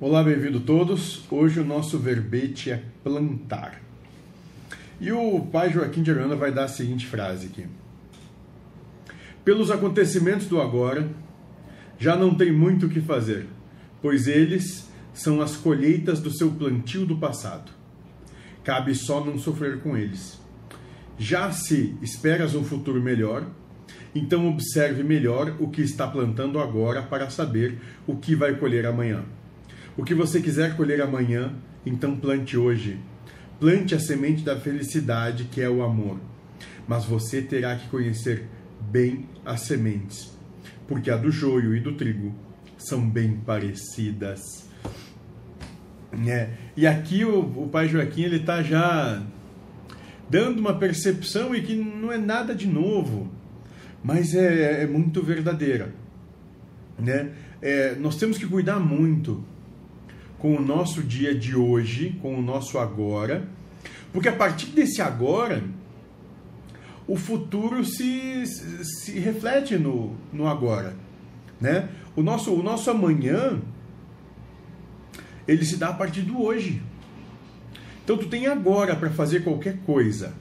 [0.00, 1.24] Olá, bem-vindo todos.
[1.28, 3.82] Hoje o nosso verbete é plantar.
[5.00, 7.66] E o pai Joaquim de Aranda vai dar a seguinte frase aqui:
[9.44, 11.10] Pelos acontecimentos do agora,
[11.98, 13.48] já não tem muito o que fazer,
[14.00, 17.72] pois eles são as colheitas do seu plantio do passado.
[18.62, 20.40] Cabe só não sofrer com eles.
[21.18, 23.44] Já se esperas um futuro melhor,
[24.14, 29.24] então observe melhor o que está plantando agora para saber o que vai colher amanhã.
[29.98, 31.52] O que você quiser colher amanhã,
[31.84, 33.00] então plante hoje.
[33.58, 36.20] Plante a semente da felicidade, que é o amor.
[36.86, 38.46] Mas você terá que conhecer
[38.80, 40.38] bem as sementes,
[40.86, 42.32] porque a do joio e do trigo
[42.76, 44.68] são bem parecidas.
[46.28, 46.50] É.
[46.76, 49.20] E aqui o, o pai Joaquim ele está já
[50.30, 53.28] dando uma percepção e que não é nada de novo,
[54.04, 55.92] mas é, é muito verdadeira.
[56.96, 57.32] Né?
[57.60, 59.44] É, nós temos que cuidar muito
[60.38, 63.48] com o nosso dia de hoje, com o nosso agora,
[64.12, 65.62] porque a partir desse agora,
[67.06, 70.94] o futuro se, se reflete no, no agora.
[71.60, 71.88] Né?
[72.14, 73.60] O, nosso, o nosso amanhã,
[75.46, 76.82] ele se dá a partir do hoje.
[78.04, 80.32] Então tu tem agora para fazer qualquer coisa.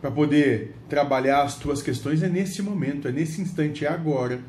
[0.00, 4.40] Para poder trabalhar as tuas questões é nesse momento, é nesse instante, é agora.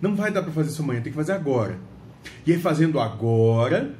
[0.00, 1.78] Não vai dar para fazer isso amanhã, tem que fazer agora.
[2.46, 3.94] E aí, fazendo agora,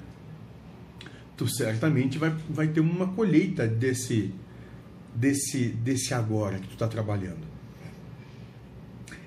[1.36, 4.34] tu certamente vai, vai ter uma colheita desse,
[5.14, 7.46] desse, desse agora que tu está trabalhando.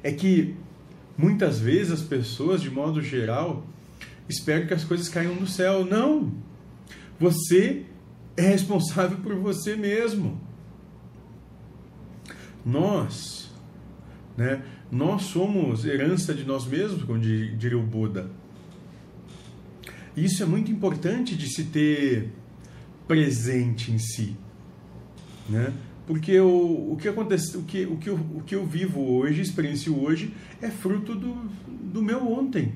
[0.04, 0.56] É que
[1.18, 3.66] muitas vezes as pessoas, de modo geral,
[4.28, 5.86] esperam que as coisas caiam do céu.
[5.86, 6.32] Não!
[7.20, 7.86] Você
[8.36, 10.42] é responsável por você mesmo.
[12.66, 13.52] Nós,
[14.36, 14.64] né?
[14.92, 18.30] Nós somos herança de nós mesmos, como diria o Buda.
[20.16, 22.32] Isso é muito importante de se ter
[23.08, 24.36] presente em si,
[25.50, 25.74] né?
[26.06, 29.42] Porque o, o que acontece, o que, o, que eu, o que eu vivo hoje,
[29.42, 31.34] experiencio hoje, é fruto do,
[31.68, 32.74] do meu ontem,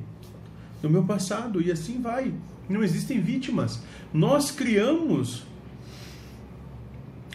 [0.81, 2.33] do meu passado, e assim vai.
[2.69, 3.81] Não existem vítimas.
[4.13, 5.43] Nós criamos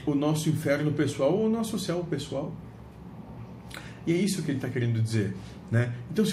[0.07, 2.55] o nosso inferno pessoal ou o nosso céu pessoal.
[4.07, 5.35] E é isso que ele está querendo dizer.
[5.71, 5.95] Né?
[6.11, 6.29] Então, se